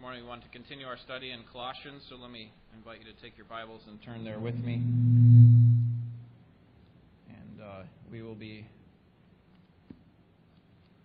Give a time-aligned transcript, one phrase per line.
[0.00, 3.20] morning we want to continue our study in Colossians, so let me invite you to
[3.20, 4.76] take your Bibles and turn there with me.
[7.28, 8.66] And uh, we will be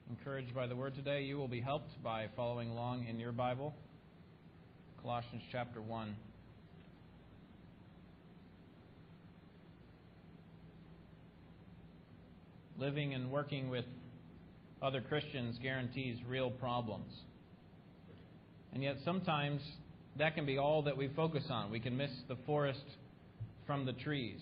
[0.09, 1.23] encouraged by the word today.
[1.23, 3.73] You will be helped by following along in your Bible.
[5.01, 6.15] Colossians chapter 1.
[12.79, 13.83] Living and working with
[14.81, 17.11] other Christians guarantees real problems.
[18.75, 19.61] And yet sometimes
[20.19, 21.71] that can be all that we focus on.
[21.71, 22.83] We can miss the forest
[23.65, 24.39] from the trees.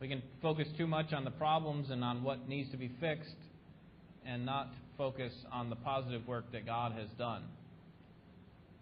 [0.00, 3.36] We can focus too much on the problems and on what needs to be fixed
[4.26, 7.44] and not focus on the positive work that God has done.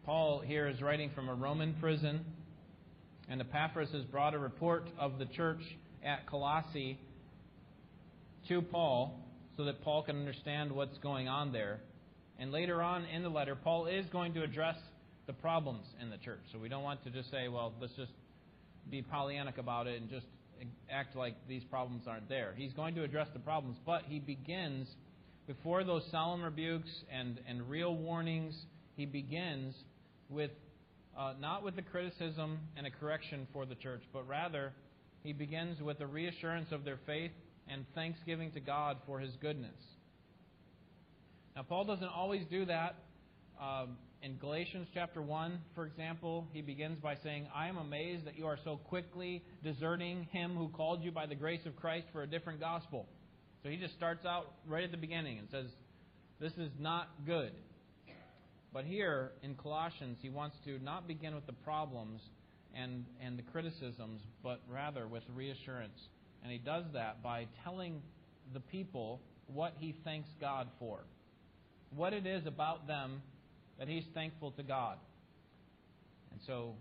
[0.06, 2.24] Paul here is writing from a Roman prison,
[3.28, 5.60] and Epaphras has brought a report of the church
[6.02, 6.98] at Colossae
[8.48, 9.20] to Paul
[9.58, 11.80] so that Paul can understand what's going on there.
[12.38, 14.76] And later on in the letter, Paul is going to address
[15.26, 16.40] the problems in the church.
[16.52, 18.12] So we don't want to just say, well, let's just
[18.90, 20.26] be Pollyannic about it and just
[20.90, 22.54] act like these problems aren't there.
[22.56, 24.88] He's going to address the problems, but he begins,
[25.46, 28.54] before those solemn rebukes and, and real warnings,
[28.96, 29.74] he begins
[30.28, 30.50] with
[31.16, 34.72] uh, not with the criticism and a correction for the church, but rather
[35.24, 37.32] he begins with a reassurance of their faith
[37.68, 39.74] and thanksgiving to God for his goodness.
[41.58, 42.94] Now, Paul doesn't always do that.
[43.60, 48.38] Um, in Galatians chapter 1, for example, he begins by saying, I am amazed that
[48.38, 52.22] you are so quickly deserting him who called you by the grace of Christ for
[52.22, 53.08] a different gospel.
[53.64, 55.66] So he just starts out right at the beginning and says,
[56.38, 57.50] This is not good.
[58.72, 62.20] But here in Colossians, he wants to not begin with the problems
[62.72, 65.98] and, and the criticisms, but rather with reassurance.
[66.44, 68.00] And he does that by telling
[68.54, 71.00] the people what he thanks God for
[71.94, 73.22] what it is about them
[73.78, 74.98] that he's thankful to God.
[76.32, 76.74] And so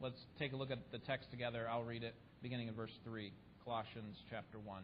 [0.00, 1.66] let's take a look at the text together.
[1.70, 3.32] I'll read it beginning in verse 3,
[3.64, 4.82] Colossians chapter 1.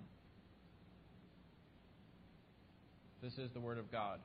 [3.23, 4.19] This is the Word of God.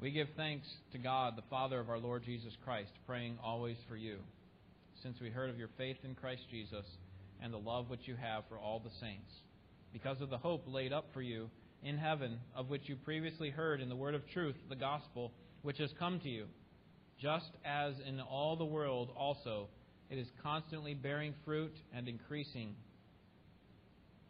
[0.00, 3.96] We give thanks to God, the Father of our Lord Jesus Christ, praying always for
[3.96, 4.18] you,
[5.02, 6.86] since we heard of your faith in Christ Jesus
[7.42, 9.32] and the love which you have for all the saints
[9.92, 11.50] because of the hope laid up for you
[11.82, 15.32] in heaven, of which you previously heard in the word of truth, the gospel,
[15.62, 16.46] which has come to you.
[17.20, 19.68] Just as in all the world also,
[20.10, 22.74] it is constantly bearing fruit and increasing,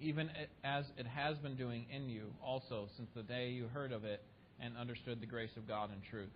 [0.01, 0.31] even
[0.65, 4.23] as it has been doing in you also since the day you heard of it
[4.61, 6.31] and understood the grace of God in truth.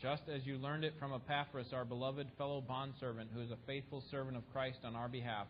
[0.00, 4.02] Just as you learned it from Epaphras, our beloved fellow bondservant, who is a faithful
[4.10, 5.46] servant of Christ on our behalf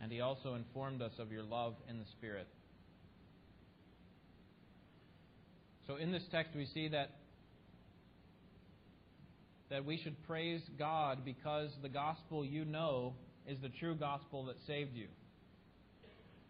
[0.00, 2.46] and he also informed us of your love in the Spirit.
[5.86, 7.10] So in this text we see that
[9.70, 13.14] that we should praise God because the gospel you know
[13.46, 15.08] is the true gospel that saved you.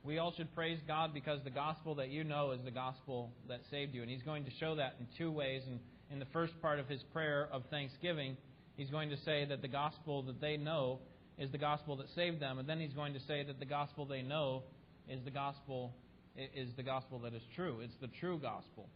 [0.02, 3.60] We all should praise God because the gospel that you know is the gospel that
[3.70, 4.02] saved you.
[4.02, 5.62] And he's going to show that in two ways.
[5.66, 8.36] And in the first part of his prayer of thanksgiving,
[8.76, 10.98] he's going to say that the gospel that they know
[11.38, 14.06] is the gospel that saved them, and then he's going to say that the gospel
[14.06, 14.62] they know
[15.08, 15.92] is the gospel
[16.36, 17.80] is the gospel that is true.
[17.80, 18.88] It's the true gospel.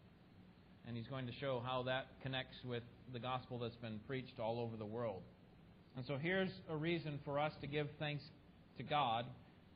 [0.86, 2.82] And he's going to show how that connects with
[3.12, 5.22] the gospel that's been preached all over the world.
[5.96, 8.24] And so here's a reason for us to give thanks
[8.78, 9.26] to God,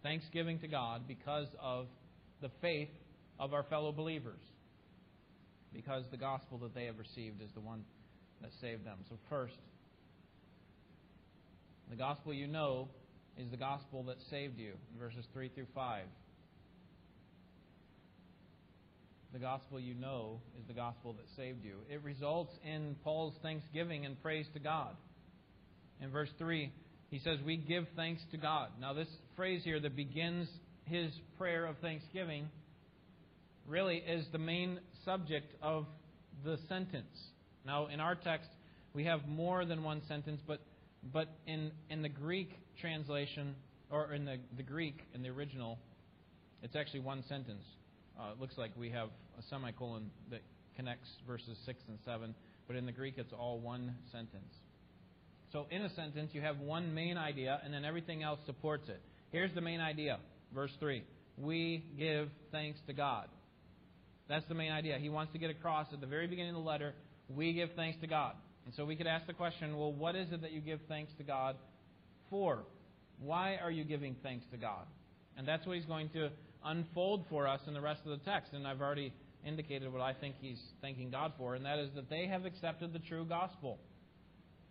[0.03, 1.87] thanksgiving to God, because of
[2.41, 2.89] the faith
[3.39, 4.41] of our fellow believers.
[5.73, 7.85] Because the gospel that they have received is the one
[8.41, 8.99] that saved them.
[9.09, 9.55] So, first,
[11.91, 12.89] the gospel you know
[13.37, 16.05] is the gospel that saved you, verses 3 through 5.
[19.33, 21.77] The gospel you know is the gospel that saved you.
[21.89, 24.95] It results in Paul's thanksgiving and praise to God.
[26.03, 26.71] In verse 3,
[27.11, 28.69] he says, We give thanks to God.
[28.79, 30.49] Now, this phrase here that begins
[30.85, 32.49] his prayer of thanksgiving
[33.67, 35.87] really is the main subject of
[36.45, 37.17] the sentence.
[37.65, 38.51] Now, in our text,
[38.93, 40.61] we have more than one sentence, but
[41.13, 42.51] but in, in the Greek
[42.81, 43.55] translation,
[43.91, 45.79] or in the, the Greek, in the original,
[46.63, 47.65] it's actually one sentence.
[48.19, 49.09] Uh, it looks like we have
[49.39, 50.41] a semicolon that
[50.77, 52.35] connects verses 6 and 7,
[52.67, 54.55] but in the Greek it's all one sentence.
[55.53, 59.01] So in a sentence, you have one main idea, and then everything else supports it.
[59.31, 60.19] Here's the main idea,
[60.55, 61.03] verse 3.
[61.37, 63.29] We give thanks to God.
[64.29, 64.99] That's the main idea.
[64.99, 66.95] He wants to get across at the very beginning of the letter,
[67.29, 68.35] we give thanks to God.
[68.65, 71.13] And so we could ask the question well, what is it that you give thanks
[71.19, 71.57] to God
[72.31, 72.61] for?
[73.21, 74.87] Why are you giving thanks to God?
[75.37, 76.31] And that's what he's going to
[76.65, 78.53] unfold for us in the rest of the text.
[78.53, 79.13] And I've already
[79.47, 82.93] indicated what I think he's thanking God for, and that is that they have accepted
[82.93, 83.79] the true gospel.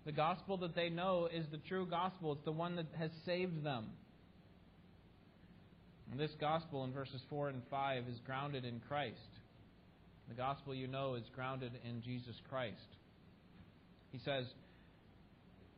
[0.06, 2.34] The gospel that they know is the true gospel.
[2.34, 3.88] It's the one that has saved them.
[6.10, 9.16] And this gospel in verses 4 and 5 is grounded in Christ.
[10.28, 12.76] The gospel you know is grounded in Jesus Christ.
[14.12, 14.46] He says,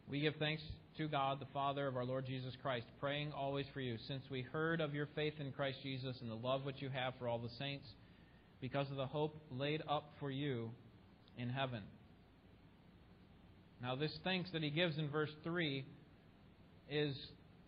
[0.10, 0.62] We give thanks
[0.98, 4.42] to God, the Father of our Lord Jesus Christ, praying always for you, since we
[4.42, 7.40] heard of your faith in Christ Jesus and the love which you have for all
[7.40, 7.86] the saints,
[8.62, 10.70] because of the hope laid up for you
[11.38, 11.82] in heaven.
[13.82, 15.84] Now, this thanks that he gives in verse 3
[16.90, 17.16] is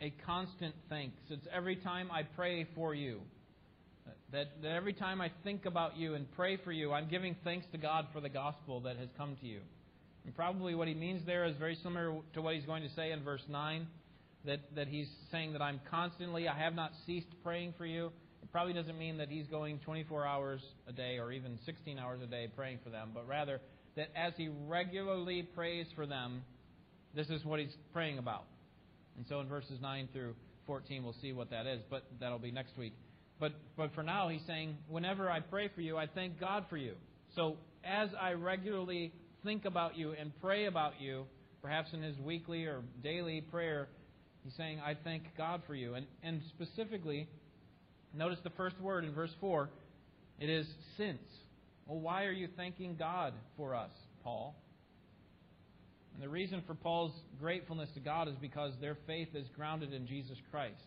[0.01, 1.17] a constant thanks.
[1.29, 3.21] It's every time I pray for you.
[4.31, 7.65] That, that every time I think about you and pray for you, I'm giving thanks
[7.71, 9.61] to God for the gospel that has come to you.
[10.25, 13.11] And probably what he means there is very similar to what he's going to say
[13.11, 13.87] in verse 9
[14.45, 18.11] that, that he's saying that I'm constantly, I have not ceased praying for you.
[18.41, 22.21] It probably doesn't mean that he's going 24 hours a day or even 16 hours
[22.23, 23.61] a day praying for them, but rather
[23.95, 26.43] that as he regularly prays for them,
[27.15, 28.43] this is what he's praying about.
[29.17, 30.35] And so in verses 9 through
[30.67, 32.93] 14, we'll see what that is, but that'll be next week.
[33.39, 36.77] But, but for now, he's saying, whenever I pray for you, I thank God for
[36.77, 36.93] you.
[37.35, 39.13] So as I regularly
[39.45, 41.25] think about you and pray about you,
[41.61, 43.87] perhaps in his weekly or daily prayer,
[44.43, 45.93] he's saying, I thank God for you.
[45.93, 47.29] And, and specifically,
[48.13, 49.69] notice the first word in verse 4
[50.39, 51.21] it is since.
[51.85, 53.91] Well, why are you thanking God for us,
[54.23, 54.55] Paul?
[56.13, 60.07] And the reason for Paul's gratefulness to God is because their faith is grounded in
[60.07, 60.81] Jesus Christ.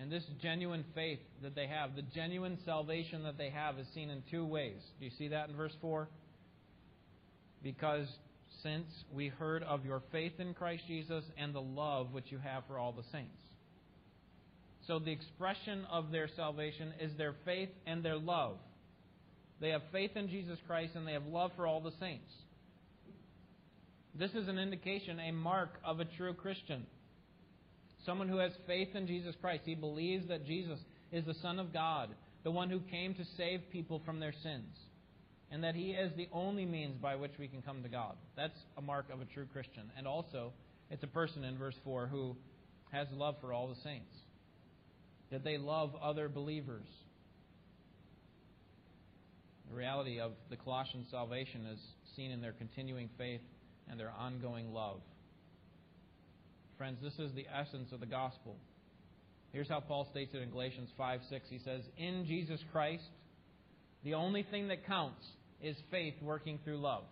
[0.00, 4.10] And this genuine faith that they have, the genuine salvation that they have, is seen
[4.10, 4.80] in two ways.
[5.00, 6.08] Do you see that in verse 4?
[7.62, 8.06] Because
[8.62, 12.64] since we heard of your faith in Christ Jesus and the love which you have
[12.66, 13.36] for all the saints.
[14.86, 18.56] So the expression of their salvation is their faith and their love.
[19.60, 22.32] They have faith in Jesus Christ and they have love for all the saints.
[24.14, 26.86] This is an indication, a mark of a true Christian.
[28.06, 29.62] Someone who has faith in Jesus Christ.
[29.64, 30.78] He believes that Jesus
[31.12, 32.08] is the Son of God,
[32.42, 34.74] the one who came to save people from their sins
[35.50, 38.16] and that He is the only means by which we can come to God.
[38.36, 39.90] That's a mark of a true Christian.
[39.96, 40.52] And also,
[40.90, 42.36] it's a person in verse 4 who
[42.92, 44.14] has love for all the saints,
[45.30, 46.86] that they love other believers.
[49.70, 51.78] The reality of the Colossian salvation is
[52.16, 53.42] seen in their continuing faith
[53.90, 55.00] and their ongoing love.
[56.78, 58.56] Friends, this is the essence of the gospel.
[59.52, 61.44] Here's how Paul states it in Galatians 5 6.
[61.50, 63.08] He says, In Jesus Christ,
[64.04, 65.24] the only thing that counts
[65.62, 67.04] is faith working through love.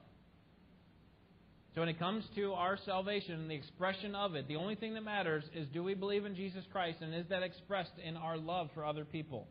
[1.74, 4.94] So when it comes to our salvation and the expression of it, the only thing
[4.94, 8.38] that matters is do we believe in Jesus Christ and is that expressed in our
[8.38, 9.46] love for other people?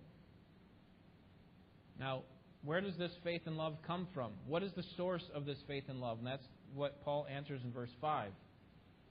[2.00, 2.24] Now,
[2.63, 4.31] where does this faith and love come from?
[4.47, 6.18] What is the source of this faith and love?
[6.18, 8.31] And that's what Paul answers in verse 5.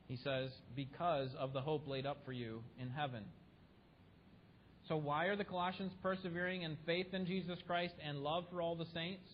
[0.09, 3.23] He says, Because of the hope laid up for you in heaven.
[4.89, 8.75] So, why are the Colossians persevering in faith in Jesus Christ and love for all
[8.75, 9.25] the saints?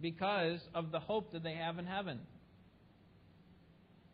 [0.00, 2.20] Because of the hope that they have in heaven.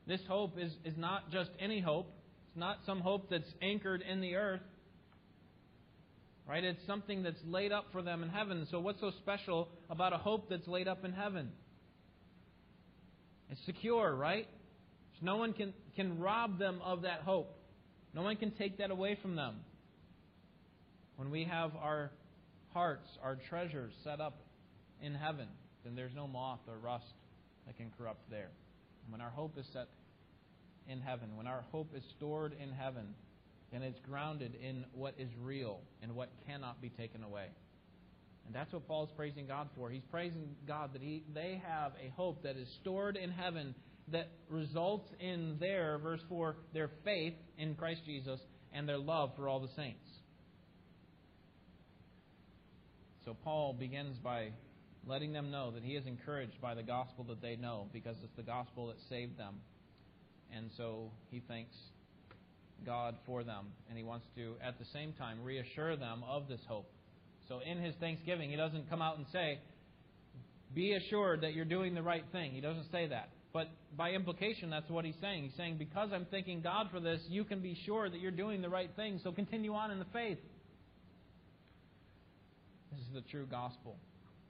[0.06, 2.10] This hope is, is not just any hope.
[2.48, 4.60] It's not some hope that's anchored in the earth.
[6.46, 6.62] Right?
[6.62, 8.66] It's something that's laid up for them in heaven.
[8.70, 11.50] So what's so special about a hope that's laid up in heaven?
[13.50, 14.46] It's secure, right?
[15.22, 17.56] No one can, can rob them of that hope.
[18.12, 19.56] No one can take that away from them.
[21.16, 22.10] When we have our
[22.72, 24.36] hearts, our treasures set up
[25.02, 25.46] in heaven,
[25.84, 27.14] then there's no moth or rust
[27.66, 28.50] that can corrupt there.
[29.08, 29.88] When our hope is set
[30.88, 33.14] in heaven, when our hope is stored in heaven,
[33.72, 37.46] then it's grounded in what is real and what cannot be taken away.
[38.46, 39.90] And that's what Paul's praising God for.
[39.90, 43.74] He's praising God that he, they have a hope that is stored in heaven
[44.12, 48.38] that results in their, verse 4, their faith in Christ Jesus
[48.72, 50.06] and their love for all the saints.
[53.24, 54.50] So Paul begins by
[55.06, 58.36] letting them know that he is encouraged by the gospel that they know because it's
[58.36, 59.56] the gospel that saved them.
[60.54, 61.74] And so he thanks
[62.86, 63.66] God for them.
[63.88, 66.90] And he wants to, at the same time, reassure them of this hope.
[67.48, 69.58] So in his thanksgiving, he doesn't come out and say,
[70.74, 72.52] Be assured that you're doing the right thing.
[72.52, 73.28] He doesn't say that.
[73.52, 75.44] But by implication, that's what he's saying.
[75.44, 78.62] He's saying, Because I'm thanking God for this, you can be sure that you're doing
[78.62, 79.20] the right thing.
[79.22, 80.38] So continue on in the faith.
[82.92, 83.96] This is the true gospel.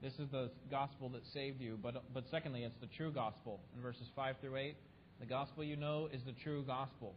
[0.04, 1.78] This is the gospel that saved you.
[1.82, 3.60] But, but secondly, it's the true gospel.
[3.74, 4.76] In verses 5 through 8,
[5.18, 7.14] the gospel you know is the true gospel.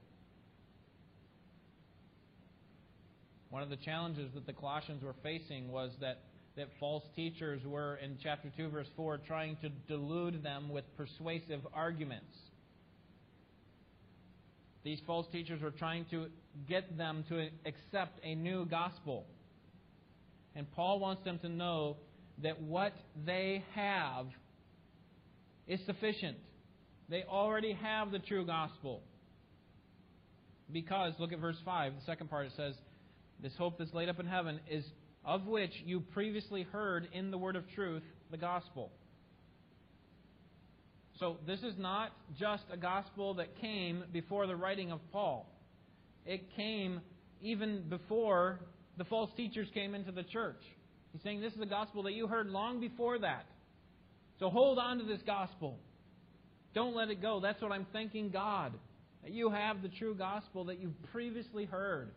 [3.49, 6.19] One of the challenges that the Colossians were facing was that,
[6.55, 11.59] that false teachers were, in chapter 2, verse 4, trying to delude them with persuasive
[11.73, 12.37] arguments.
[14.85, 16.27] These false teachers were trying to
[16.69, 19.25] get them to accept a new gospel.
[20.55, 21.97] And Paul wants them to know
[22.43, 22.93] that what
[23.25, 24.27] they have
[25.67, 26.37] is sufficient.
[27.09, 29.01] They already have the true gospel.
[30.71, 32.75] Because, look at verse 5, the second part, it says,
[33.41, 34.83] This hope that's laid up in heaven is
[35.23, 38.91] of which you previously heard in the word of truth, the gospel.
[41.19, 45.49] So, this is not just a gospel that came before the writing of Paul.
[46.25, 47.01] It came
[47.41, 48.59] even before
[48.97, 50.61] the false teachers came into the church.
[51.17, 53.47] He's saying this is a gospel that you heard long before that.
[54.37, 55.79] So hold on to this gospel.
[56.75, 57.39] Don't let it go.
[57.39, 58.71] That's what I'm thanking God.
[59.23, 62.11] That you have the true gospel that you've previously heard.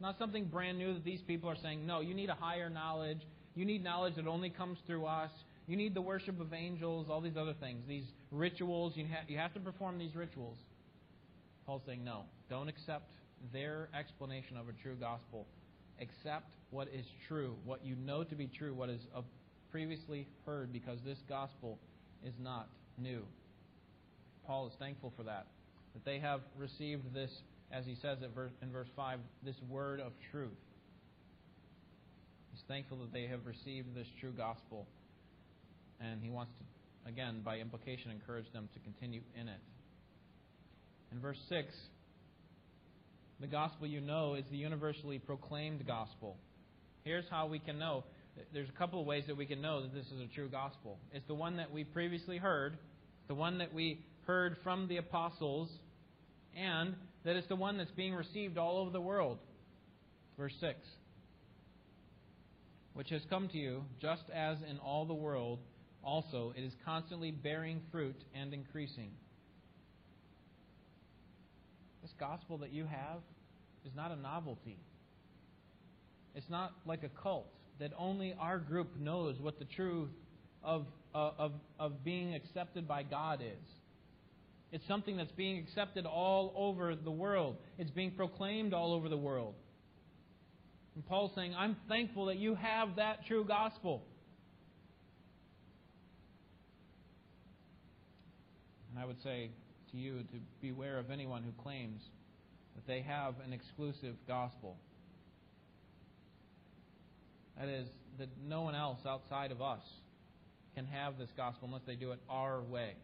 [0.00, 3.20] Not something brand new that these people are saying, no, you need a higher knowledge.
[3.54, 5.30] You need knowledge that only comes through us.
[5.68, 8.94] You need the worship of angels, all these other things, these rituals.
[8.96, 10.56] You, ha- you have to perform these rituals.
[11.66, 13.10] Paul's saying, no, don't accept
[13.52, 15.46] their explanation of a true gospel.
[16.00, 19.20] Accept what is true, what you know to be true, what is uh,
[19.70, 21.78] previously heard, because this gospel
[22.24, 22.68] is not
[22.98, 23.22] new.
[24.46, 25.46] Paul is thankful for that,
[25.94, 27.30] that they have received this,
[27.70, 30.50] as he says in verse 5, this word of truth.
[32.52, 34.86] He's thankful that they have received this true gospel,
[36.00, 39.60] and he wants to, again, by implication, encourage them to continue in it.
[41.12, 41.74] In verse 6,
[43.42, 46.36] the gospel you know is the universally proclaimed gospel.
[47.02, 48.04] Here's how we can know.
[48.54, 50.96] There's a couple of ways that we can know that this is a true gospel.
[51.12, 52.78] It's the one that we previously heard,
[53.26, 55.68] the one that we heard from the apostles,
[56.56, 56.94] and
[57.24, 59.38] that it's the one that's being received all over the world.
[60.38, 60.78] Verse 6
[62.94, 65.58] Which has come to you, just as in all the world,
[66.04, 69.10] also it is constantly bearing fruit and increasing.
[72.22, 73.18] Gospel that you have
[73.84, 74.78] is not a novelty.
[76.36, 77.48] It's not like a cult
[77.80, 80.08] that only our group knows what the truth
[80.62, 80.86] of,
[81.16, 83.68] uh, of, of being accepted by God is.
[84.70, 87.56] It's something that's being accepted all over the world.
[87.76, 89.54] It's being proclaimed all over the world.
[90.94, 94.04] And Paul's saying, I'm thankful that you have that true gospel.
[98.90, 99.50] And I would say
[99.92, 102.02] to you to beware of anyone who claims
[102.74, 104.76] that they have an exclusive gospel.
[107.58, 107.86] That is,
[108.18, 109.82] that no one else outside of us
[110.74, 112.94] can have this gospel unless they do it our way.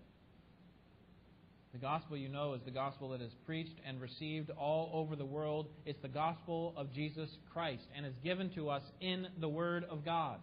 [1.72, 5.26] The gospel you know is the gospel that is preached and received all over the
[5.26, 5.66] world.
[5.84, 10.02] It's the gospel of Jesus Christ and is given to us in the Word of
[10.02, 10.38] God.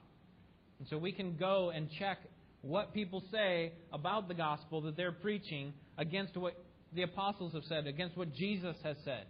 [0.78, 2.20] And so we can go and check
[2.62, 6.54] what people say about the gospel that they're preaching against what
[6.94, 9.25] the apostles have said, against what Jesus has said.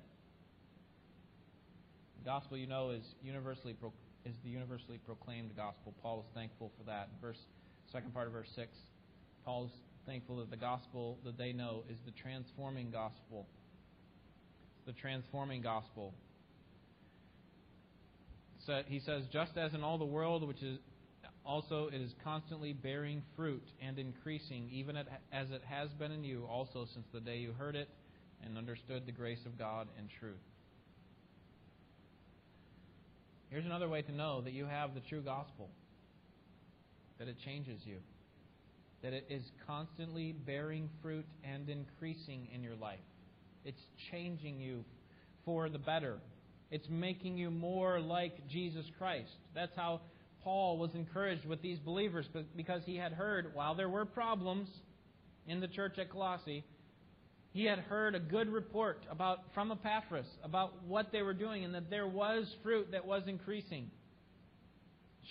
[2.20, 3.94] The gospel you know is universally pro-
[4.26, 5.94] is the universally proclaimed gospel.
[6.02, 7.10] Paul is thankful for that.
[7.22, 7.38] Verse
[7.92, 8.70] second part of verse six,
[9.44, 9.72] Paul's
[10.06, 13.48] thankful that the gospel that they know is the transforming gospel.
[14.86, 16.14] The transforming gospel.
[18.66, 20.80] So he says, just as in all the world, which is
[21.46, 26.46] also it is constantly bearing fruit and increasing, even as it has been in you
[26.50, 27.90] also since the day you heard it
[28.44, 30.36] and understood the grace of God and truth.
[33.50, 35.70] Here's another way to know that you have the true gospel
[37.20, 37.98] that it changes you,
[39.02, 43.00] that it is constantly bearing fruit and increasing in your life.
[43.64, 44.84] It's changing you
[45.46, 46.18] for the better.
[46.72, 49.32] It's making you more like Jesus Christ.
[49.54, 50.02] That's how
[50.46, 54.70] Paul was encouraged with these believers because he had heard, while there were problems
[55.48, 56.64] in the church at Colossae,
[57.52, 61.74] he had heard a good report about from Epaphras about what they were doing and
[61.74, 63.90] that there was fruit that was increasing.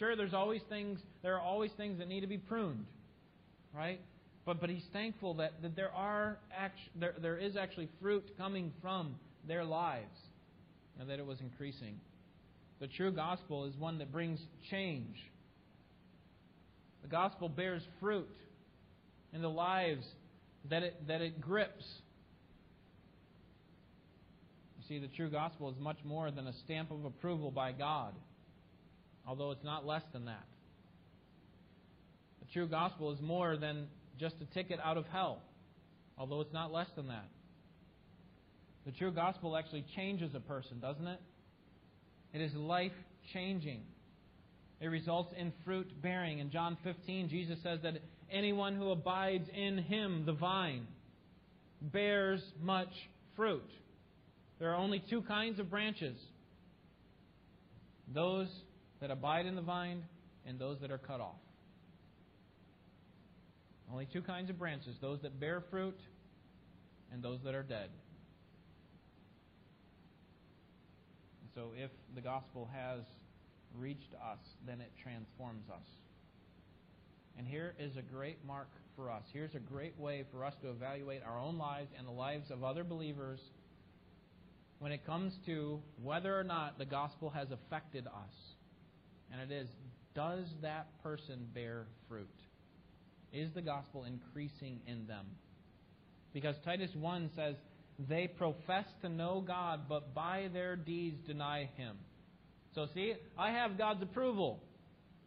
[0.00, 2.84] Sure, there's always things there are always things that need to be pruned,
[3.72, 4.00] right?
[4.44, 8.72] But but he's thankful that, that there are act, there there is actually fruit coming
[8.82, 9.14] from
[9.46, 10.18] their lives
[10.98, 12.00] and that it was increasing.
[12.84, 14.38] The true gospel is one that brings
[14.70, 15.16] change.
[17.00, 18.28] The gospel bears fruit
[19.32, 20.04] in the lives
[20.68, 21.86] that it, that it grips.
[24.76, 28.12] You see, the true gospel is much more than a stamp of approval by God,
[29.26, 30.44] although it's not less than that.
[32.40, 33.86] The true gospel is more than
[34.20, 35.40] just a ticket out of hell,
[36.18, 37.28] although it's not less than that.
[38.84, 41.20] The true gospel actually changes a person, doesn't it?
[42.34, 42.92] It is life
[43.32, 43.80] changing.
[44.80, 46.40] It results in fruit bearing.
[46.40, 47.94] In John 15, Jesus says that
[48.30, 50.86] anyone who abides in him, the vine,
[51.80, 52.92] bears much
[53.36, 53.70] fruit.
[54.58, 56.16] There are only two kinds of branches
[58.12, 58.48] those
[59.00, 60.02] that abide in the vine
[60.46, 61.40] and those that are cut off.
[63.90, 65.98] Only two kinds of branches those that bear fruit
[67.12, 67.88] and those that are dead.
[71.54, 73.00] So, if the gospel has
[73.78, 75.86] reached us, then it transforms us.
[77.38, 79.22] And here is a great mark for us.
[79.32, 82.62] Here's a great way for us to evaluate our own lives and the lives of
[82.62, 83.40] other believers
[84.78, 88.34] when it comes to whether or not the gospel has affected us.
[89.32, 89.68] And it is
[90.14, 92.28] does that person bear fruit?
[93.32, 95.26] Is the gospel increasing in them?
[96.32, 97.56] Because Titus 1 says,
[97.98, 101.96] They profess to know God, but by their deeds deny Him.
[102.74, 104.60] So, see, I have God's approval.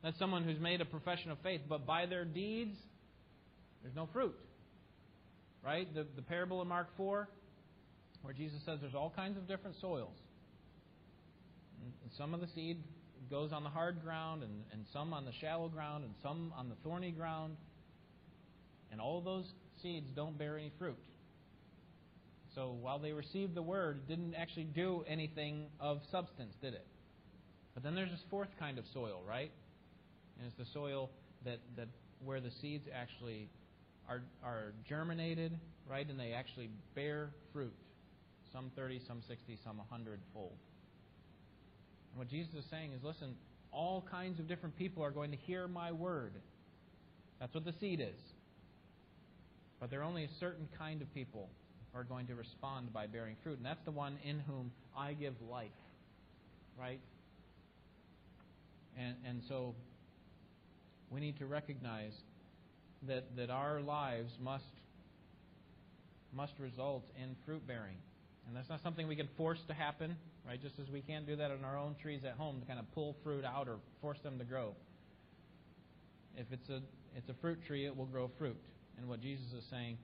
[0.04, 2.76] That's someone who's made a profession of faith, but by their deeds,
[3.82, 4.36] there's no fruit.
[5.64, 5.94] Right?
[5.94, 7.28] The, the parable in Mark 4,
[8.22, 10.16] where Jesus says there's all kinds of different soils.
[12.04, 12.84] And some of the seed
[13.30, 16.70] goes on the hard ground, and, and some on the shallow ground, and some on
[16.70, 17.56] the thorny ground.
[18.92, 19.46] And all those
[19.82, 20.98] seeds don't bear any fruit.
[22.58, 26.88] So while they received the word, it didn't actually do anything of substance, did it?
[27.76, 29.52] But then there's this fourth kind of soil, right?
[30.40, 31.12] And it's the soil
[31.46, 31.88] that, that
[32.26, 33.48] where the seeds actually
[34.10, 35.52] are, are germinated,
[35.88, 36.10] right?
[36.10, 37.76] And they actually bear fruit.
[38.52, 40.58] Some 30, some 60, some 100 fold.
[42.14, 43.36] And what Jesus is saying is listen,
[43.72, 46.34] all kinds of different people are going to hear my word.
[47.40, 48.20] That's what the seed is.
[49.80, 51.50] But there are only a certain kind of people
[51.96, 53.58] are going to respond by bearing fruit.
[53.58, 55.70] And that's the one in whom I give life.
[56.80, 57.00] Right?
[58.98, 59.74] And, and so
[61.10, 62.14] we need to recognize
[63.08, 64.64] that, that our lives must,
[66.34, 67.98] must result in fruit bearing.
[68.48, 70.16] And that's not something we can force to happen,
[70.48, 70.62] right?
[70.62, 72.92] Just as we can't do that on our own trees at home to kind of
[72.94, 74.74] pull fruit out or force them to grow.
[76.36, 76.82] If it's a,
[77.16, 78.58] it's a fruit tree, it will grow fruit.
[78.98, 79.98] And what Jesus is saying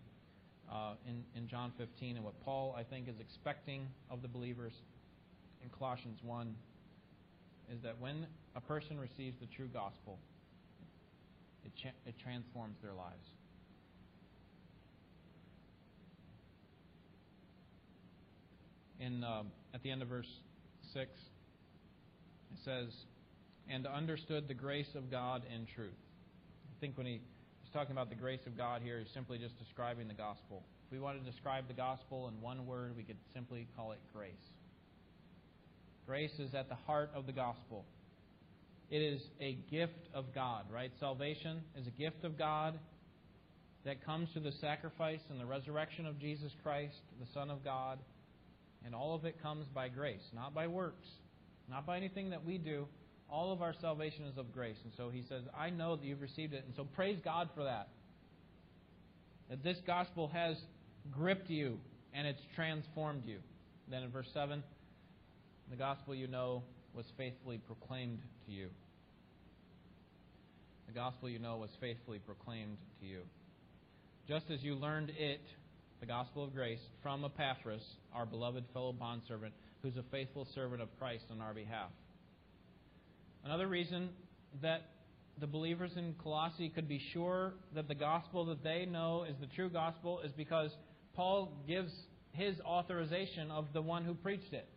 [0.72, 4.74] uh, in, in John 15 and what Paul, I think, is expecting of the believers
[5.62, 6.56] in Colossians 1
[7.72, 10.20] is that when a person receives the true gospel,
[11.66, 13.28] it, cha- it transforms their lives.
[19.00, 20.30] In, uh, at the end of verse
[20.94, 21.10] 6,
[22.52, 22.88] it says,
[23.70, 25.92] And understood the grace of God in truth.
[25.92, 27.22] I think when he
[27.74, 30.64] talking about the grace of God here, he's simply just describing the gospel.
[30.86, 34.00] If we wanted to describe the gospel in one word, we could simply call it
[34.14, 34.32] grace.
[36.06, 37.86] Grace is at the heart of the gospel.
[38.92, 40.92] It is a gift of God, right?
[41.00, 42.78] Salvation is a gift of God
[43.86, 47.98] that comes through the sacrifice and the resurrection of Jesus Christ, the Son of God.
[48.86, 51.08] And all of it comes by grace, not by works,
[51.70, 52.88] not by anything that we do.
[53.30, 54.78] All of our salvation is of grace.
[54.84, 56.64] And so he says, I know that you've received it.
[56.66, 57.88] And so praise God for that.
[59.50, 60.58] That this gospel has
[61.12, 61.80] gripped you
[62.14, 63.40] and it's transformed you.
[63.90, 64.64] Then in verse 7,
[65.70, 68.70] the gospel you know was faithfully proclaimed to you.
[70.88, 73.22] The gospel you know was faithfully proclaimed to you.
[74.28, 75.42] Just as you learned it,
[76.00, 77.84] the gospel of grace, from Epaphras,
[78.14, 81.90] our beloved fellow bondservant, who's a faithful servant of Christ on our behalf.
[83.44, 84.10] Another reason
[84.62, 84.82] that
[85.40, 89.48] the believers in Colossae could be sure that the gospel that they know is the
[89.48, 90.72] true gospel is because
[91.16, 91.92] Paul gives
[92.32, 94.68] his authorization of the one who preached it.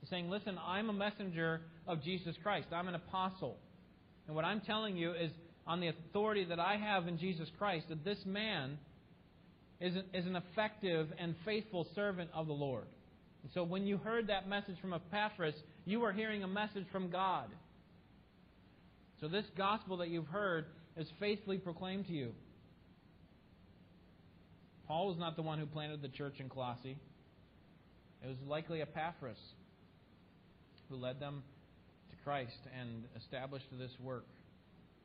[0.00, 2.68] He's saying, Listen, I'm a messenger of Jesus Christ.
[2.72, 3.56] I'm an apostle.
[4.26, 5.30] And what I'm telling you is
[5.66, 8.78] on the authority that I have in Jesus Christ, that this man
[9.80, 12.86] is an, is an effective and faithful servant of the Lord.
[13.42, 17.10] And so when you heard that message from Epaphras, you were hearing a message from
[17.10, 17.48] God.
[19.22, 22.32] So this gospel that you've heard is faithfully proclaimed to you.
[24.88, 26.98] Paul was not the one who planted the church in Colossae.
[28.24, 29.38] It was likely Epaphras
[30.88, 31.44] who led them
[32.10, 34.26] to Christ and established this work.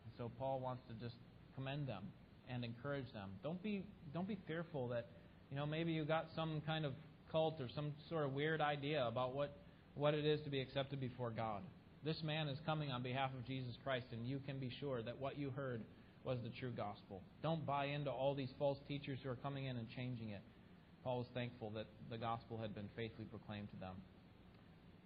[0.04, 1.16] And so Paul wants to just
[1.54, 2.04] commend them
[2.50, 3.30] and encourage them.
[3.44, 3.84] Don't be
[4.16, 5.06] don't be fearful that
[5.52, 6.94] you know maybe you got some kind of
[7.32, 9.56] cult or some sort of weird idea about what
[9.94, 11.62] what it is to be accepted before God.
[12.08, 15.20] This man is coming on behalf of Jesus Christ, and you can be sure that
[15.20, 15.84] what you heard
[16.24, 17.22] was the true gospel.
[17.44, 20.40] Don't buy into all these false teachers who are coming in and changing it.
[21.04, 23.96] Paul was thankful that the gospel had been faithfully proclaimed to them.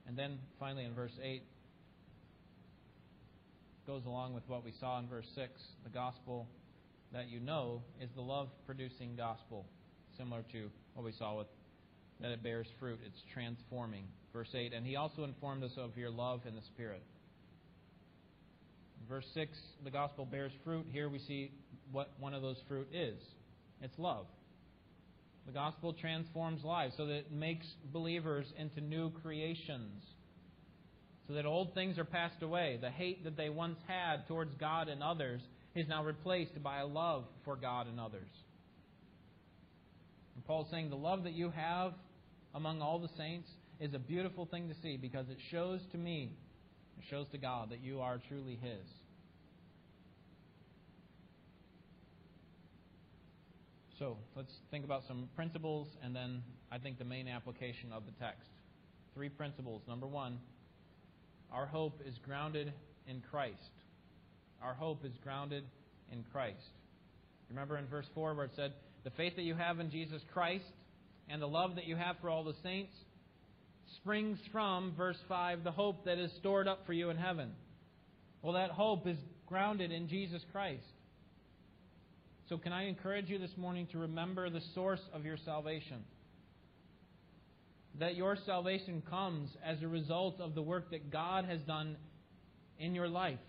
[0.07, 1.41] And then finally in verse 8,
[3.87, 5.49] goes along with what we saw in verse 6.
[5.83, 6.47] The gospel
[7.13, 9.65] that you know is the love producing gospel,
[10.19, 11.47] similar to what we saw with
[12.19, 12.99] that it bears fruit.
[13.03, 14.03] It's transforming.
[14.33, 17.03] Verse 8, and he also informed us of your love in the Spirit.
[19.09, 20.85] verse 6, the gospel bears fruit.
[20.89, 21.51] Here we see
[21.91, 23.19] what one of those fruit is
[23.81, 24.25] it's love.
[25.47, 30.03] The gospel transforms lives so that it makes believers into new creations.
[31.27, 32.77] So that old things are passed away.
[32.79, 35.41] The hate that they once had towards God and others
[35.75, 38.29] is now replaced by a love for God and others.
[40.35, 41.93] And Paul's saying the love that you have
[42.53, 43.49] among all the saints
[43.81, 46.31] is a beautiful thing to see because it shows to me,
[46.99, 48.87] it shows to God that you are truly His.
[53.97, 58.11] So let's think about some principles and then I think the main application of the
[58.23, 58.49] text.
[59.15, 59.81] Three principles.
[59.87, 60.37] Number one,
[61.51, 62.71] our hope is grounded
[63.07, 63.57] in Christ.
[64.61, 65.63] Our hope is grounded
[66.11, 66.69] in Christ.
[67.49, 70.71] Remember in verse 4 where it said, The faith that you have in Jesus Christ
[71.29, 72.93] and the love that you have for all the saints
[73.97, 77.51] springs from, verse 5, the hope that is stored up for you in heaven.
[78.41, 80.83] Well, that hope is grounded in Jesus Christ.
[82.49, 86.03] So, can I encourage you this morning to remember the source of your salvation?
[87.99, 91.97] That your salvation comes as a result of the work that God has done
[92.79, 93.39] in your life.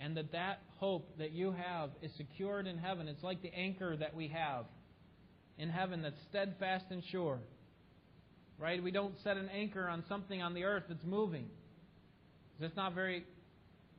[0.00, 3.06] And that that hope that you have is secured in heaven.
[3.06, 4.64] It's like the anchor that we have
[5.58, 7.38] in heaven that's steadfast and sure.
[8.60, 8.82] Right?
[8.82, 11.46] We don't set an anchor on something on the earth that's moving.
[12.60, 13.24] It's not very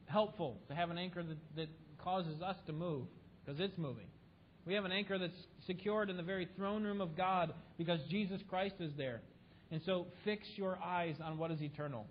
[0.06, 3.08] helpful to have an anchor that, that causes us to move
[3.44, 4.06] because it's moving.
[4.66, 5.34] We have an anchor that's
[5.66, 9.22] secured in the very throne room of God because Jesus Christ is there.
[9.72, 12.06] And so fix your eyes on what is eternal.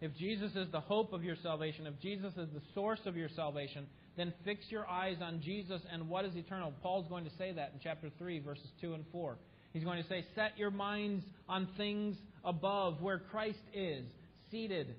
[0.00, 3.28] If Jesus is the hope of your salvation, if Jesus is the source of your
[3.34, 6.72] salvation, then fix your eyes on Jesus and what is eternal.
[6.82, 9.36] Paul's going to say that in chapter 3, verses 2 and 4.
[9.72, 14.04] He's going to say, Set your minds on things above, where Christ is,
[14.50, 14.94] seated.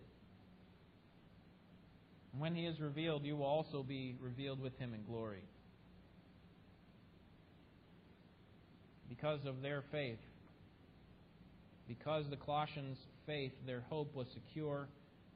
[2.38, 5.43] when he is revealed, you will also be revealed with him in glory.
[9.10, 10.19] Because of their faith,
[11.88, 14.88] because the Colossians' faith, their hope was secure,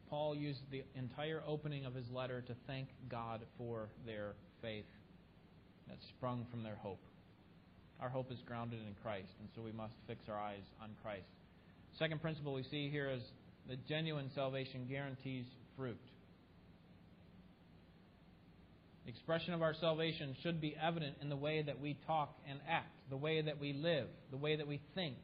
[0.10, 4.86] Paul used the entire opening of his letter to thank God for their faith
[5.88, 7.00] that sprung from their hope.
[8.04, 11.24] Our hope is grounded in Christ, and so we must fix our eyes on Christ.
[11.98, 13.22] Second principle we see here is
[13.70, 15.46] that genuine salvation guarantees
[15.78, 16.02] fruit.
[19.06, 22.60] The expression of our salvation should be evident in the way that we talk and
[22.70, 25.16] act, the way that we live, the way that we think.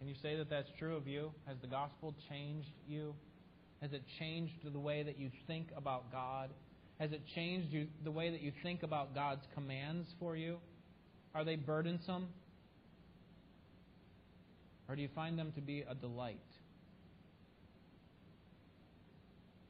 [0.00, 1.30] Can you say that that's true of you?
[1.46, 3.14] Has the gospel changed you?
[3.80, 6.50] Has it changed the way that you think about God?
[6.98, 10.58] Has it changed you, the way that you think about God's commands for you?
[11.34, 12.28] Are they burdensome?
[14.88, 16.40] Or do you find them to be a delight?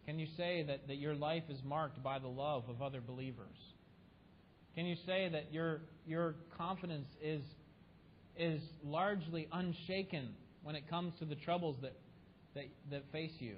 [0.06, 3.56] Can you say that, that your life is marked by the love of other believers?
[4.74, 7.42] Can you say that your, your confidence is
[8.38, 10.28] is largely unshaken
[10.62, 11.96] when it comes to the troubles that,
[12.54, 13.56] that, that face you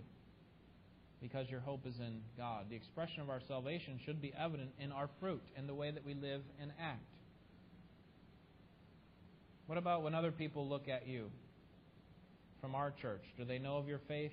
[1.20, 2.66] because your hope is in God.
[2.70, 6.04] The expression of our salvation should be evident in our fruit, in the way that
[6.04, 7.04] we live and act.
[9.66, 11.30] What about when other people look at you
[12.61, 13.22] from our church?
[13.37, 14.33] Do they know of your faith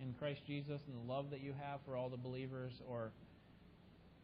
[0.00, 3.10] in Christ Jesus and the love that you have for all the believers, or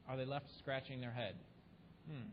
[0.08, 1.34] are they left scratching their head?
[2.08, 2.28] Hmm.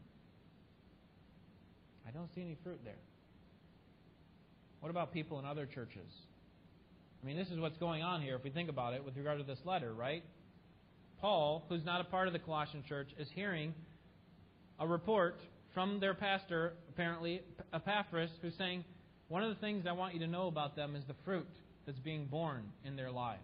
[2.07, 2.93] I don't see any fruit there.
[4.79, 6.11] What about people in other churches?
[7.21, 9.37] I mean, this is what's going on here if we think about it with regard
[9.37, 10.23] to this letter, right?
[11.19, 13.75] Paul, who's not a part of the Colossian church, is hearing
[14.79, 15.39] a report
[15.73, 17.41] from their pastor, apparently,
[17.73, 18.83] Epaphras, who's saying,
[19.27, 21.47] One of the things I want you to know about them is the fruit
[21.85, 23.39] that's being born in their lives.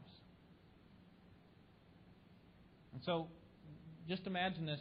[2.94, 3.28] And so,
[4.10, 4.80] just imagine this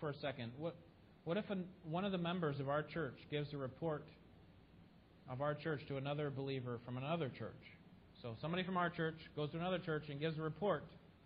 [0.00, 0.52] for a second.
[0.58, 0.76] What,
[1.24, 4.04] what if an, one of the members of our church gives a report
[5.30, 7.73] of our church to another believer from another church.
[8.24, 10.82] So somebody from our church goes to another church and gives a report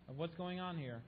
[0.08, 1.00] of what's going on here.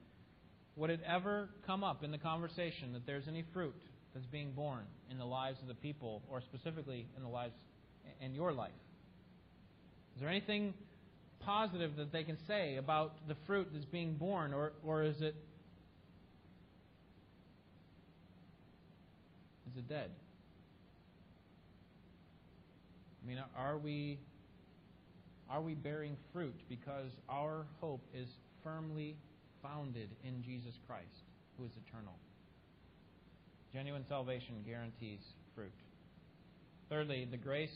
[0.77, 3.75] Would it ever come up in the conversation that there's any fruit
[4.13, 7.55] that's being born in the lives of the people, or specifically in the lives
[8.21, 8.71] in your life?
[10.15, 10.73] Is there anything
[11.41, 15.35] positive that they can say about the fruit that's being born, or, or is it
[19.69, 20.09] is it dead?
[23.21, 24.19] I mean, are we
[25.51, 28.27] are we bearing fruit because our hope is
[28.63, 29.17] firmly
[29.61, 31.25] founded in Jesus Christ,
[31.57, 32.13] who is eternal?
[33.73, 35.19] Genuine salvation guarantees
[35.53, 35.73] fruit.
[36.89, 37.69] Thirdly, the grace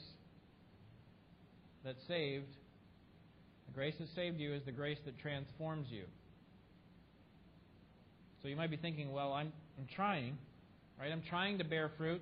[1.83, 2.47] that saved,
[3.67, 6.05] the grace that saved you is the grace that transforms you.
[8.41, 10.37] So you might be thinking, well, I'm, I'm trying,
[10.99, 11.11] right?
[11.11, 12.21] I'm trying to bear fruit.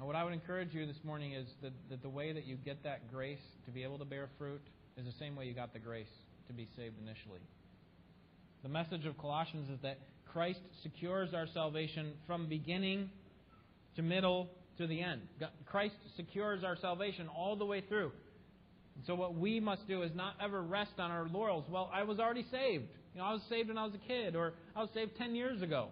[0.00, 2.56] And what I would encourage you this morning is that, that the way that you
[2.56, 4.62] get that grace to be able to bear fruit
[4.96, 6.08] is the same way you got the grace
[6.46, 7.40] to be saved initially.
[8.62, 9.98] The message of Colossians is that
[10.32, 13.10] Christ secures our salvation from beginning
[13.96, 15.20] to middle to the end.
[15.66, 18.10] Christ secures our salvation all the way through.
[18.96, 21.66] And so what we must do is not ever rest on our laurels.
[21.68, 22.86] Well, I was already saved.
[23.12, 25.34] You know, I was saved when I was a kid, or I was saved 10
[25.34, 25.88] years ago.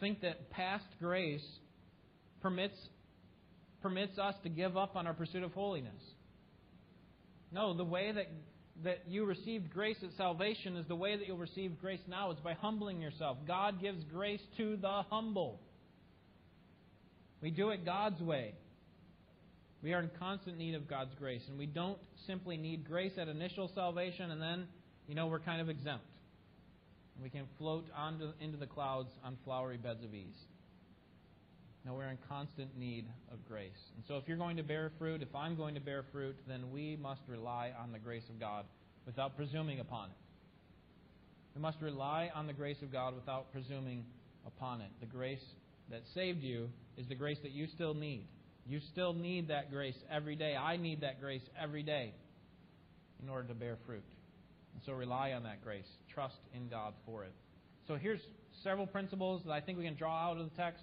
[0.00, 1.44] Think that past grace
[2.40, 2.76] permits,
[3.82, 6.02] permits us to give up on our pursuit of holiness.
[7.52, 8.26] No, the way that,
[8.84, 12.30] that you received grace at salvation is the way that you'll receive grace now.
[12.30, 13.38] It's by humbling yourself.
[13.46, 15.60] God gives grace to the humble.
[17.40, 18.54] We do it God's way.
[19.82, 23.28] We are in constant need of God's grace, and we don't simply need grace at
[23.28, 24.66] initial salvation and then,
[25.06, 26.04] you know, we're kind of exempt
[27.22, 30.36] we can float onto, into the clouds on flowery beds of ease.
[31.84, 33.70] Now we're in constant need of grace.
[33.94, 36.72] And so, if you're going to bear fruit, if I'm going to bear fruit, then
[36.72, 38.64] we must rely on the grace of God
[39.06, 40.16] without presuming upon it.
[41.54, 44.04] We must rely on the grace of God without presuming
[44.46, 44.90] upon it.
[45.00, 45.42] The grace
[45.90, 48.26] that saved you is the grace that you still need.
[48.66, 50.56] You still need that grace every day.
[50.56, 52.12] I need that grace every day
[53.22, 54.02] in order to bear fruit.
[54.84, 55.86] So rely on that grace.
[56.12, 57.32] Trust in God for it.
[57.88, 58.20] So here's
[58.62, 60.82] several principles that I think we can draw out of the text,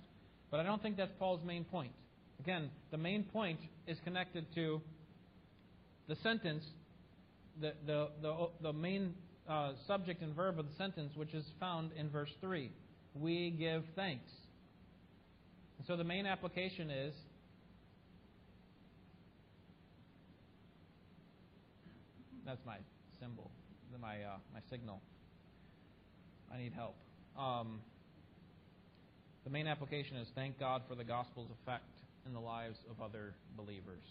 [0.50, 1.92] but I don't think that's Paul's main point.
[2.40, 4.82] Again, the main point is connected to
[6.08, 6.66] the sentence,
[7.60, 9.14] the, the, the, the main
[9.48, 12.72] uh, subject and verb of the sentence, which is found in verse 3.
[13.16, 14.32] We give thanks.
[15.78, 17.14] And so the main application is
[22.46, 22.78] that's my
[23.20, 23.53] symbol
[24.04, 25.00] my uh, my signal.
[26.54, 26.96] I need help.
[27.40, 27.80] Um,
[29.46, 31.90] the main application is thank God for the gospel's effect
[32.26, 34.04] in the lives of other believers.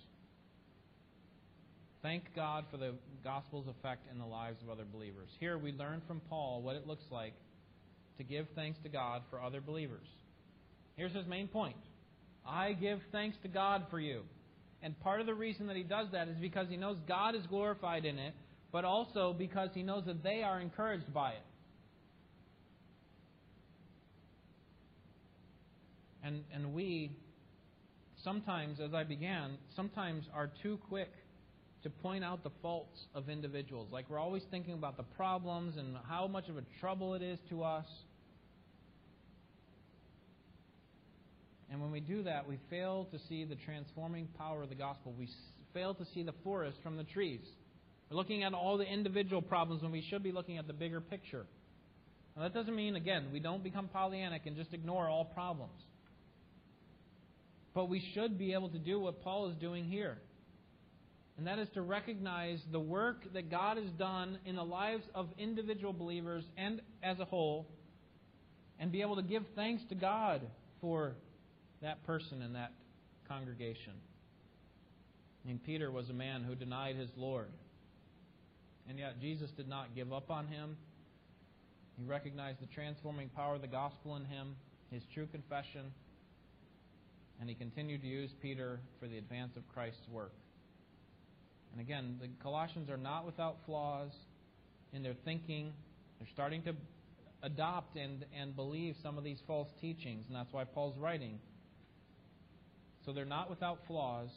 [2.01, 5.29] Thank God for the gospel's effect in the lives of other believers.
[5.39, 7.35] Here we learn from Paul what it looks like
[8.17, 10.07] to give thanks to God for other believers.
[10.97, 11.77] Here's his main point
[12.47, 14.23] I give thanks to God for you.
[14.83, 17.47] And part of the reason that he does that is because he knows God is
[17.47, 18.35] glorified in it,
[18.73, 21.45] but also because he knows that they are encouraged by it.
[26.25, 27.13] And, and we,
[28.25, 31.11] sometimes, as I began, sometimes are too quick
[31.83, 33.89] to point out the faults of individuals.
[33.93, 37.39] Like we're always thinking about the problems and how much of a trouble it is
[37.51, 37.87] to us.
[41.71, 45.15] And when we do that, we fail to see the transforming power of the gospel.
[45.19, 45.29] We
[45.75, 47.41] fail to see the forest from the trees.
[48.13, 51.01] We're looking at all the individual problems when we should be looking at the bigger
[51.01, 51.47] picture.
[52.37, 55.81] Now, that doesn't mean, again, we don't become Pollyannic and just ignore all problems.
[57.73, 60.19] But we should be able to do what Paul is doing here.
[61.39, 65.31] And that is to recognize the work that God has done in the lives of
[65.39, 67.67] individual believers and as a whole,
[68.79, 70.43] and be able to give thanks to God
[70.83, 71.15] for
[71.81, 72.73] that person and that
[73.27, 73.95] congregation.
[75.43, 77.49] I mean, Peter was a man who denied his Lord.
[78.89, 80.77] And yet, Jesus did not give up on him.
[81.99, 84.57] He recognized the transforming power of the gospel in him,
[84.91, 85.93] his true confession,
[87.41, 90.33] and he continued to use Peter for the advance of Christ's work.
[91.73, 94.13] And again, the Colossians are not without flaws
[94.93, 95.73] in their thinking.
[96.19, 96.75] They're starting to
[97.43, 101.39] adopt and, and believe some of these false teachings, and that's why Paul's writing.
[103.05, 104.29] So they're not without flaws,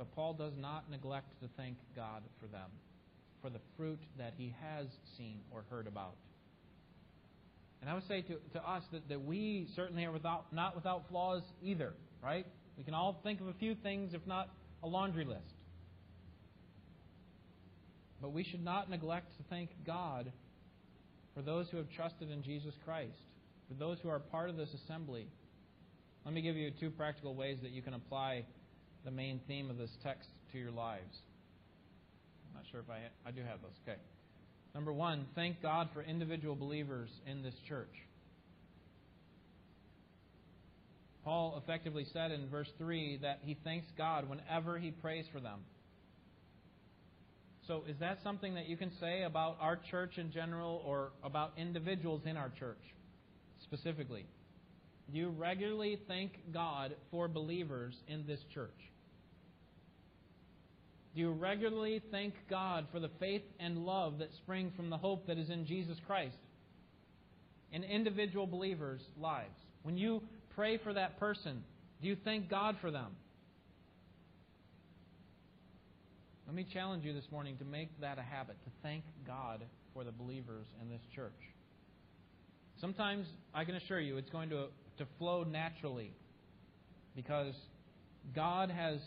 [0.00, 2.70] but Paul does not neglect to thank God for them,
[3.42, 4.86] for the fruit that he has
[5.18, 6.14] seen or heard about.
[7.82, 11.02] And I would say to, to us that, that we certainly are without, not without
[11.10, 11.92] flaws either,
[12.24, 12.46] right?
[12.78, 14.48] We can all think of a few things, if not
[14.82, 15.52] a laundry list.
[18.22, 20.32] But we should not neglect to thank God
[21.34, 23.18] for those who have trusted in Jesus Christ,
[23.68, 25.26] for those who are part of this assembly.
[26.24, 28.46] Let me give you two practical ways that you can apply
[29.04, 31.18] the main theme of this text to your lives.
[32.48, 33.76] I'm not sure if I, I do have those.
[33.86, 33.98] Okay.
[34.74, 37.92] Number one, thank God for individual believers in this church.
[41.24, 45.60] Paul effectively said in verse 3 that he thanks God whenever he prays for them.
[47.66, 51.52] So, is that something that you can say about our church in general or about
[51.56, 52.80] individuals in our church
[53.62, 54.24] specifically?
[55.12, 58.70] Do you regularly thank God for believers in this church?
[61.14, 65.26] Do you regularly thank God for the faith and love that spring from the hope
[65.26, 66.36] that is in Jesus Christ
[67.72, 69.56] in individual believers' lives?
[69.82, 70.22] When you
[70.54, 71.64] pray for that person,
[72.00, 73.16] do you thank God for them?
[76.46, 79.62] Let me challenge you this morning to make that a habit, to thank God
[79.94, 81.32] for the believers in this church.
[82.80, 84.66] Sometimes, I can assure you, it's going to,
[84.98, 86.12] to flow naturally
[87.14, 87.54] because
[88.34, 88.98] God has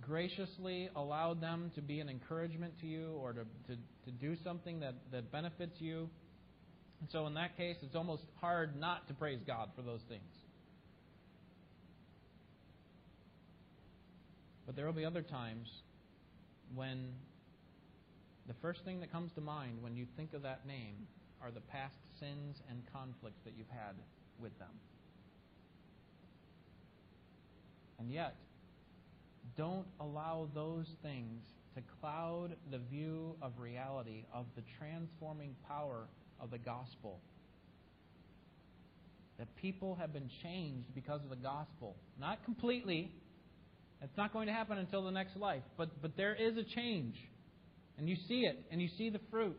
[0.00, 4.80] graciously allowed them to be an encouragement to you or to, to, to do something
[4.80, 6.08] that, that benefits you.
[7.00, 10.22] And so, in that case, it's almost hard not to praise God for those things.
[14.64, 15.68] But there will be other times
[16.74, 17.12] when
[18.48, 21.06] the first thing that comes to mind when you think of that name
[21.42, 23.94] are the past sins and conflicts that you've had
[24.40, 24.70] with them.
[27.98, 28.34] And yet,
[29.56, 31.42] don't allow those things
[31.74, 36.08] to cloud the view of reality of the transforming power
[36.40, 37.20] of the gospel.
[39.38, 41.96] That people have been changed because of the gospel.
[42.18, 43.12] Not completely.
[44.00, 45.62] It's not going to happen until the next life.
[45.76, 47.16] But, but there is a change.
[47.98, 49.56] And you see it, and you see the fruit.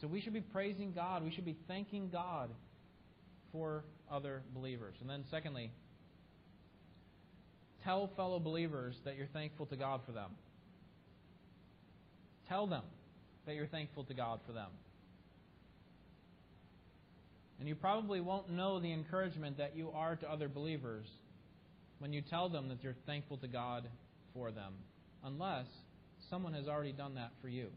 [0.00, 1.22] So we should be praising God.
[1.22, 2.50] We should be thanking God
[3.52, 4.94] for other believers.
[5.00, 5.72] And then, secondly,
[7.84, 10.30] Tell fellow believers that you're thankful to God for them.
[12.48, 12.82] Tell them
[13.46, 14.70] that you're thankful to God for them.
[17.58, 21.06] And you probably won't know the encouragement that you are to other believers
[21.98, 23.86] when you tell them that you're thankful to God
[24.32, 24.72] for them,
[25.22, 25.66] unless
[26.30, 27.68] someone has already done that for you.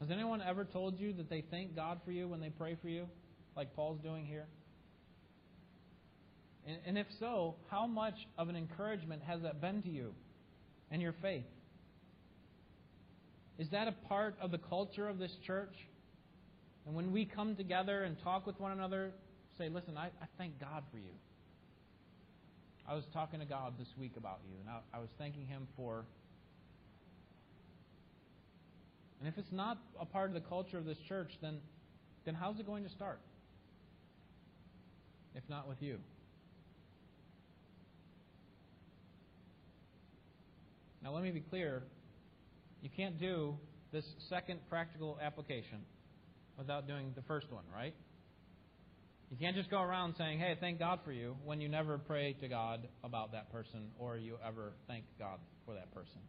[0.00, 2.88] Has anyone ever told you that they thank God for you when they pray for
[2.88, 3.06] you,
[3.56, 4.46] like Paul's doing here?
[6.66, 10.14] And, and if so, how much of an encouragement has that been to you
[10.90, 11.44] and your faith?
[13.58, 15.74] Is that a part of the culture of this church?
[16.86, 19.12] And when we come together and talk with one another,
[19.58, 21.12] say, listen, I, I thank God for you.
[22.88, 25.68] I was talking to God this week about you, and I, I was thanking Him
[25.76, 26.04] for.
[29.20, 31.58] And if it's not a part of the culture of this church, then,
[32.24, 33.20] then how's it going to start?
[35.36, 35.98] If not with you.
[41.02, 41.82] Now, let me be clear.
[42.80, 43.56] You can't do
[43.92, 45.78] this second practical application
[46.56, 47.94] without doing the first one, right?
[49.30, 52.34] You can't just go around saying, hey, thank God for you, when you never pray
[52.40, 56.20] to God about that person or you ever thank God for that person.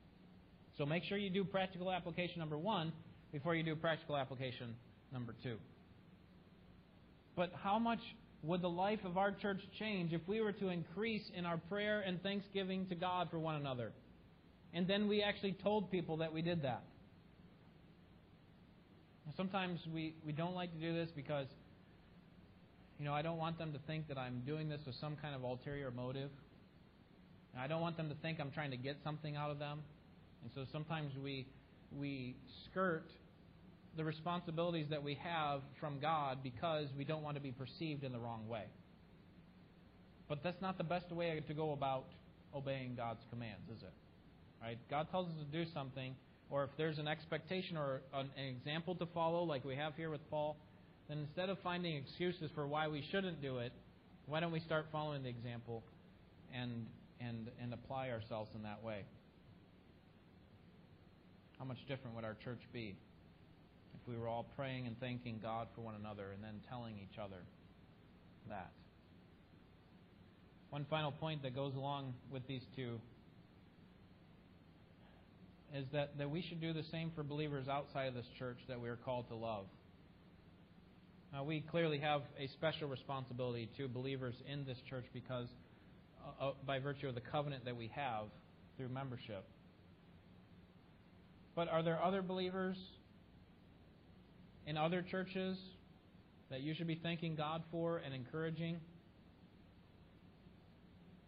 [0.78, 2.94] So make sure you do practical application number one
[3.32, 4.76] before you do practical application
[5.12, 5.58] number two.
[7.36, 8.00] But how much
[8.42, 12.02] would the life of our church change if we were to increase in our prayer
[12.02, 13.92] and thanksgiving to God for one another?
[14.74, 16.84] And then we actually told people that we did that.
[19.38, 21.48] Sometimes we, we don't like to do this because,
[23.00, 25.34] you know, I don't want them to think that I'm doing this with some kind
[25.36, 26.30] of ulterior motive.
[27.54, 29.80] And I don't want them to think I'm trying to get something out of them.
[30.44, 31.48] And so sometimes we,
[31.98, 33.06] we skirt
[33.96, 38.12] the responsibilities that we have from God because we don't want to be perceived in
[38.12, 38.66] the wrong way.
[40.28, 42.06] But that's not the best way to go about
[42.56, 43.94] obeying God's commands, is it?
[44.64, 44.78] Right?
[44.90, 46.16] God tells us to do something,
[46.50, 50.22] or if there's an expectation or an, example to follow, like we have here with
[50.30, 50.56] Paul,
[51.10, 53.74] then instead of finding excuses for why we shouldn't do it,
[54.26, 55.84] why don't we start following the example
[56.54, 56.86] and
[57.20, 59.02] and and apply ourselves in that way?
[61.60, 62.96] How much different would our church be
[63.94, 67.20] if we were all praying and thanking God for one another and then telling each
[67.20, 67.44] other
[68.48, 68.72] that?
[70.70, 73.02] One final point that goes along with these two
[75.74, 78.80] is that, that we should do the same for believers outside of this church that
[78.80, 79.66] we are called to love.
[81.34, 85.48] Now, we clearly have a special responsibility to believers in this church because,
[86.24, 88.26] uh, uh, by virtue of the covenant that we have
[88.78, 89.44] through membership.
[91.56, 92.78] But are there other believers
[94.68, 95.58] in other churches
[96.52, 98.78] that you should be thanking God for and encouraging?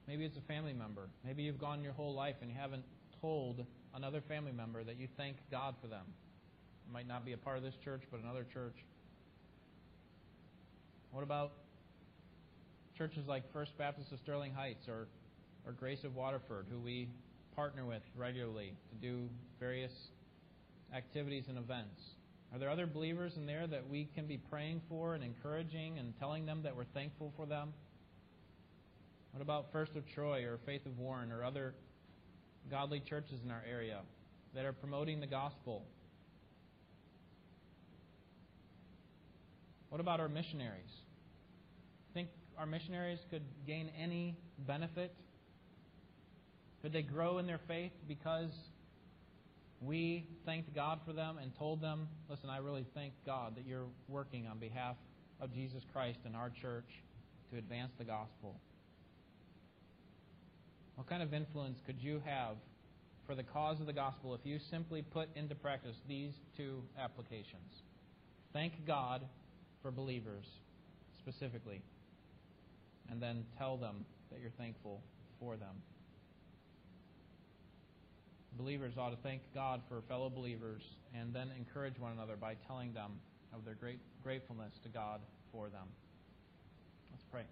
[0.08, 1.10] Maybe it's a family member.
[1.24, 2.84] Maybe you've gone your whole life and you haven't
[3.22, 3.66] told
[3.96, 6.06] another family member that you thank God for them.
[6.88, 8.76] It might not be a part of this church, but another church.
[11.12, 11.54] What about
[12.98, 15.08] churches like First Baptist of Sterling Heights or,
[15.66, 17.08] or Grace of Waterford, who we
[17.56, 19.30] partner with regularly to do
[19.60, 19.94] various
[20.94, 22.02] activities and events?
[22.54, 26.14] Are there other believers in there that we can be praying for and encouraging and
[26.20, 27.74] telling them that we're thankful for them?
[29.32, 31.74] What about First of Troy or Faith of Warren or other
[32.70, 34.00] godly churches in our area
[34.54, 35.84] that are promoting the gospel?
[39.90, 40.92] What about our missionaries?
[42.14, 44.36] Think our missionaries could gain any
[44.68, 45.14] benefit?
[46.82, 48.52] Could they grow in their faith because
[49.82, 53.88] we thanked God for them and told them, listen, I really thank God that you're
[54.08, 54.96] working on behalf
[55.42, 56.86] of Jesus Christ in our church
[57.52, 58.56] to advance the gospel?
[60.96, 62.56] What kind of influence could you have
[63.26, 67.84] for the cause of the gospel if you simply put into practice these two applications?
[68.54, 69.22] Thank God
[69.82, 70.46] for believers
[71.20, 71.82] specifically,
[73.10, 75.02] and then tell them that you're thankful
[75.40, 75.76] for them.
[78.58, 80.82] Believers ought to thank God for fellow believers
[81.14, 83.12] and then encourage one another by telling them
[83.54, 85.20] of their great gratefulness to God
[85.52, 85.88] for them.
[87.12, 87.44] Let's pray.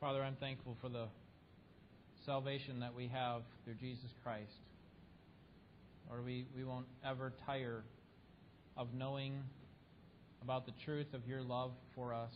[0.00, 1.06] Father, I'm thankful for the
[2.24, 4.52] salvation that we have through Jesus Christ.
[6.08, 7.82] Lord, we, we won't ever tire
[8.76, 9.42] of knowing
[10.40, 12.32] about the truth of your love for us,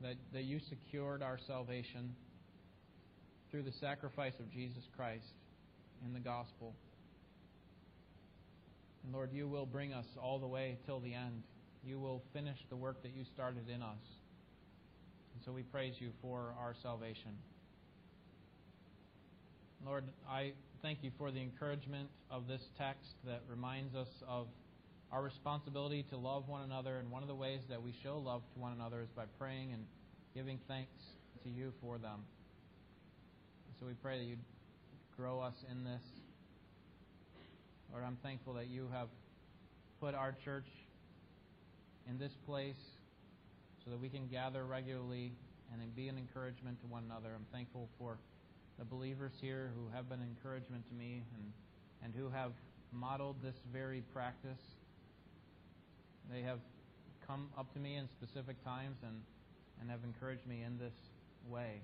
[0.00, 2.14] that, that you secured our salvation
[3.50, 5.34] through the sacrifice of Jesus Christ
[6.06, 6.74] in the gospel.
[9.04, 11.42] And Lord, you will bring us all the way till the end.
[11.84, 13.98] You will finish the work that you started in us.
[15.36, 17.32] And so we praise you for our salvation.
[19.84, 24.46] Lord, I thank you for the encouragement of this text that reminds us of
[25.12, 26.96] our responsibility to love one another.
[26.96, 29.74] And one of the ways that we show love to one another is by praying
[29.74, 29.84] and
[30.34, 31.02] giving thanks
[31.44, 32.24] to you for them.
[33.68, 34.36] And so we pray that you
[35.18, 36.02] grow us in this.
[37.92, 39.08] Lord, I'm thankful that you have
[40.00, 40.68] put our church
[42.08, 42.95] in this place
[43.86, 45.32] so that we can gather regularly
[45.72, 47.30] and be an encouragement to one another.
[47.32, 48.18] I'm thankful for
[48.80, 51.52] the believers here who have been encouragement to me and,
[52.02, 52.50] and who have
[52.92, 54.58] modeled this very practice.
[56.32, 56.58] They have
[57.28, 59.22] come up to me in specific times and,
[59.80, 60.94] and have encouraged me in this
[61.48, 61.80] way.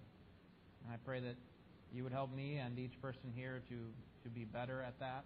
[0.84, 1.36] And I pray that
[1.94, 3.76] you would help me and each person here to,
[4.24, 5.24] to be better at that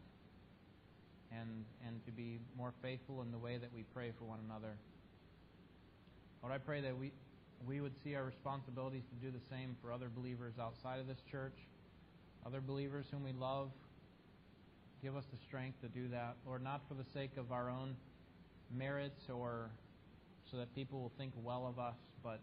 [1.33, 4.77] and, and to be more faithful in the way that we pray for one another.
[6.43, 7.13] Lord, I pray that we,
[7.67, 11.23] we would see our responsibilities to do the same for other believers outside of this
[11.31, 11.59] church,
[12.45, 13.71] other believers whom we love.
[15.03, 17.97] Give us the strength to do that, Lord, not for the sake of our own
[18.75, 19.71] merits or
[20.51, 22.41] so that people will think well of us, but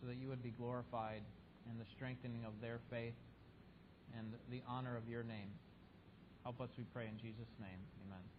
[0.00, 1.22] so that you would be glorified
[1.70, 3.14] in the strengthening of their faith
[4.18, 5.50] and the honor of your name.
[6.42, 7.80] Help us, we pray, in Jesus' name.
[8.06, 8.35] Amen.